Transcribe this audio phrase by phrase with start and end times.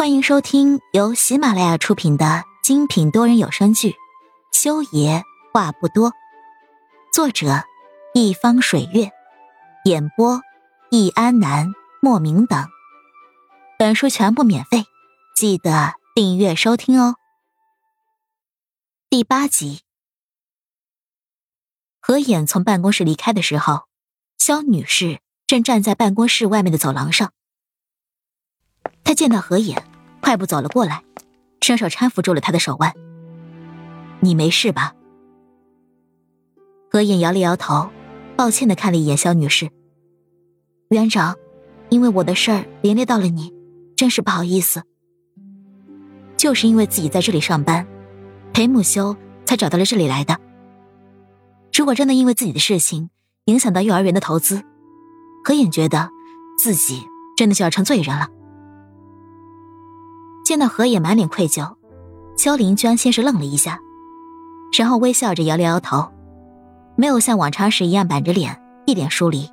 [0.00, 3.90] 欢迎收听由喜马拉雅出品的精品多人有声剧
[4.50, 5.22] 《修爷
[5.52, 6.10] 话不多》，
[7.12, 7.64] 作者：
[8.14, 9.10] 一方水月，
[9.84, 10.40] 演播：
[10.90, 12.66] 易安南、莫名等。
[13.78, 14.86] 本书全部免费，
[15.36, 17.16] 记得订阅收听哦。
[19.10, 19.82] 第八集，
[22.00, 23.82] 何眼从办公室离开的时候，
[24.38, 27.34] 肖女士正站在办公室外面的走廊上。
[29.10, 29.82] 他见到何眼。
[30.20, 31.02] 快步走了过来，
[31.60, 32.94] 伸手搀扶住了他的手腕。
[34.20, 34.94] 你没事吧？
[36.88, 37.90] 何影摇了摇头，
[38.36, 39.68] 抱歉的看了一眼肖女士。
[40.90, 41.34] 园长，
[41.88, 43.52] 因为我的事儿连累到了你，
[43.96, 44.84] 真是不好意思。
[46.36, 47.84] 就是因为自己在这里上班，
[48.52, 50.38] 裴木修才找到了这里来的。
[51.74, 53.10] 如果真的因为自己的事情
[53.46, 54.62] 影响到幼儿园的投资，
[55.44, 56.08] 何影觉得
[56.62, 57.02] 自己
[57.36, 58.28] 真的就要成罪人了。
[60.50, 61.76] 见到何野满脸愧疚，
[62.36, 63.78] 萧凌居然先是愣了一下，
[64.76, 66.10] 然后微笑着摇了摇头，
[66.96, 69.48] 没有像往常时一样板着脸，一脸疏离。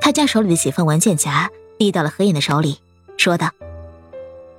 [0.00, 2.80] 他将手里的几份文件夹递到了何野的手里，
[3.18, 3.50] 说道：“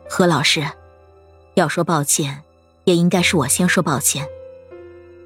[0.07, 0.63] 何老师，
[1.55, 2.43] 要说抱歉，
[2.83, 4.23] 也应该是我先说抱歉。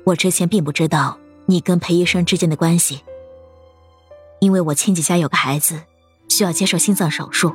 [0.05, 1.17] 我之前并不知道
[1.47, 3.01] 你跟裴医生之间的关系，
[4.39, 5.81] 因为我亲戚家有个孩子
[6.29, 7.53] 需要接受心脏手术，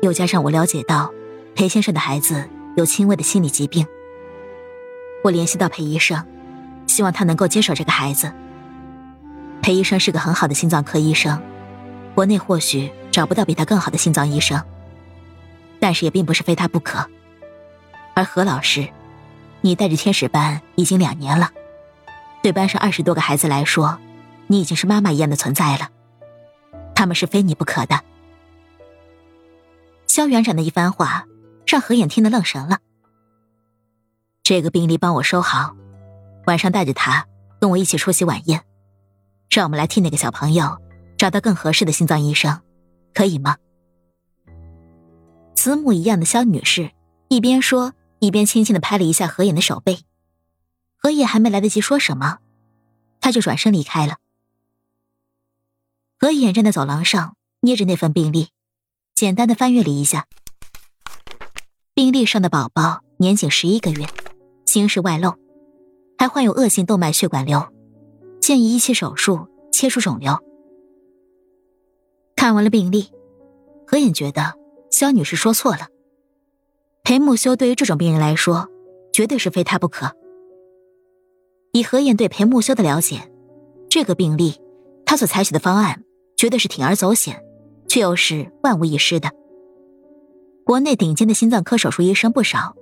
[0.00, 1.12] 又加上我了解到。”
[1.54, 3.86] 裴先生的孩子有轻微的心理疾病，
[5.22, 6.24] 我联系到裴医生，
[6.86, 8.32] 希望他能够接手这个孩子。
[9.60, 11.40] 裴医生是个很好的心脏科医生，
[12.14, 14.62] 国内或许找不到比他更好的心脏医生，
[15.78, 17.06] 但是也并不是非他不可。
[18.14, 18.88] 而何老师，
[19.60, 21.50] 你带着天使班已经两年了，
[22.42, 23.98] 对班上二十多个孩子来说，
[24.46, 25.90] 你已经是妈妈一样的存在了，
[26.94, 28.00] 他们是非你不可的。
[30.06, 31.26] 肖园长的一番话。
[31.70, 32.80] 让何眼听得愣神了。
[34.42, 35.76] 这个病例帮我收好，
[36.46, 37.28] 晚上带着他
[37.60, 38.64] 跟我一起出席晚宴，
[39.48, 40.76] 让我们来替那个小朋友
[41.16, 42.60] 找到更合适的心脏医生，
[43.14, 43.56] 可以吗？
[45.54, 46.90] 慈母一样的肖女士
[47.28, 50.00] 一边说，一边轻轻的拍了一下何眼的手背。
[50.96, 52.38] 何眼还没来得及说什么，
[53.20, 54.16] 他就转身离开了。
[56.18, 58.48] 何眼站在走廊上，捏着那份病历，
[59.14, 60.26] 简单的翻阅了一下。
[62.00, 64.06] 病历上的宝宝年仅十一个月，
[64.64, 65.34] 心室外漏，
[66.16, 67.62] 还患有恶性动脉血管瘤，
[68.40, 70.38] 建议一期手术切除肿瘤。
[72.34, 73.10] 看完了病历，
[73.86, 74.54] 何影觉得
[74.90, 75.88] 肖女士说错了。
[77.04, 78.70] 裴木修对于这种病人来说，
[79.12, 80.16] 绝对是非他不可。
[81.72, 83.30] 以何影对裴木修的了解，
[83.90, 84.58] 这个病例
[85.04, 86.02] 他所采取的方案
[86.34, 87.44] 绝对是铤而走险，
[87.88, 89.30] 却又是万无一失的。
[90.70, 92.76] 国内顶尖的心脏科手术医生不少，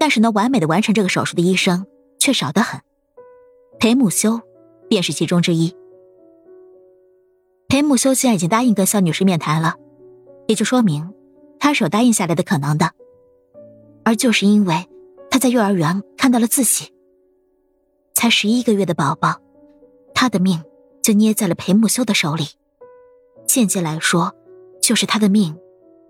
[0.00, 1.86] 但是能完美的完成这个手术的医生
[2.18, 2.80] 却少得很。
[3.78, 4.40] 裴木修
[4.88, 5.72] 便是其中之一。
[7.68, 9.76] 裴木修既然已经答应跟肖女士面谈了，
[10.48, 11.14] 也就说明
[11.60, 12.90] 他是有答应下来的可能的。
[14.04, 14.88] 而就是因为
[15.30, 16.92] 他在幼儿园看到了自己，
[18.12, 19.36] 才十一个月的宝宝，
[20.14, 20.60] 他的命
[21.00, 22.48] 就捏在了裴木修的手里，
[23.46, 24.34] 间接来说，
[24.82, 25.56] 就是他的命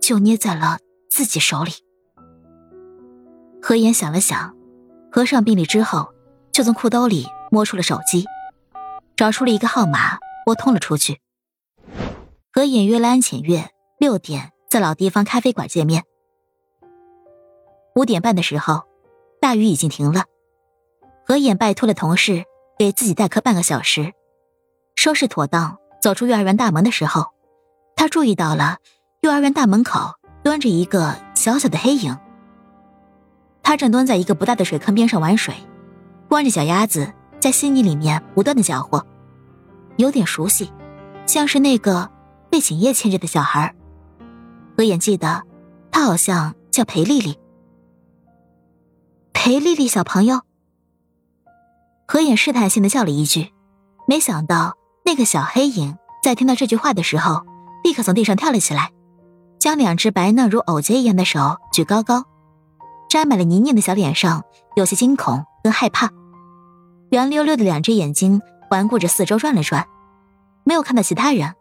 [0.00, 0.78] 就捏在了。
[1.20, 1.72] 自己手里，
[3.60, 4.56] 何言想了想，
[5.12, 6.14] 合上病历之后，
[6.50, 8.24] 就从裤兜里摸出了手机，
[9.16, 10.16] 找出了一个号码，
[10.46, 11.20] 拨通了出去。
[12.54, 16.04] 何言约了安浅月六点在老地方咖啡馆见面。
[17.94, 18.84] 五点半的时候，
[19.42, 20.24] 大雨已经停了。
[21.26, 22.44] 何眼拜托了同事
[22.78, 24.14] 给自己代课半个小时，
[24.96, 27.26] 收拾妥当，走出幼儿园大门的时候，
[27.94, 28.78] 他注意到了
[29.20, 30.18] 幼儿园大门口。
[30.42, 32.16] 端着一个小小的黑影，
[33.62, 35.54] 他正蹲在一个不大的水坑边上玩水，
[36.28, 39.06] 光着脚丫子在稀泥里面不断的搅和，
[39.96, 40.72] 有点熟悉，
[41.26, 42.10] 像是那个
[42.50, 43.74] 被景叶牵着的小孩。
[44.76, 45.42] 何眼记得，
[45.90, 47.38] 他好像叫裴丽丽。
[49.32, 50.40] 裴丽丽小朋友。
[52.06, 53.52] 何眼试探性的叫了一句，
[54.08, 57.42] 没想到那个小黑影在听到这句话的时候，
[57.84, 58.90] 立刻从地上跳了起来。
[59.60, 62.24] 将两只白嫩如藕节一样的手举高高，
[63.10, 64.42] 沾满了泥泞的小脸上
[64.74, 66.08] 有些惊恐跟害怕，
[67.10, 68.40] 圆溜溜的两只眼睛
[68.70, 69.86] 环顾着四周转了转，
[70.64, 71.54] 没有看到其他人，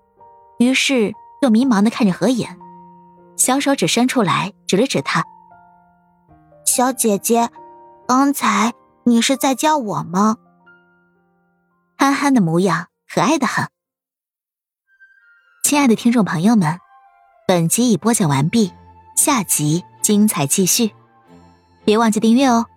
[0.59, 2.57] 于是又迷茫的看着何眼，
[3.35, 5.25] 小手指伸出来指了指他
[6.65, 7.49] ：“小姐姐，
[8.07, 8.73] 刚才
[9.03, 10.37] 你是在叫我吗？”
[11.99, 13.67] 憨憨的模样，可爱的很。
[15.65, 16.79] 亲爱的听众朋友们。
[17.49, 18.71] 本集已播讲完毕。
[19.15, 20.91] 下集精彩继续，
[21.83, 22.67] 别忘记订阅哦。